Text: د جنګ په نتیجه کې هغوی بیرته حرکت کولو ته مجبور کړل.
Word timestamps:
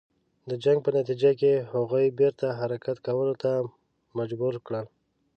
د 0.49 0.51
جنګ 0.63 0.79
په 0.83 0.89
نتیجه 0.97 1.31
کې 1.39 1.53
هغوی 1.71 2.05
بیرته 2.19 2.47
حرکت 2.59 2.97
کولو 3.07 3.33
ته 3.43 3.51
مجبور 4.19 4.53
کړل. 4.65 4.85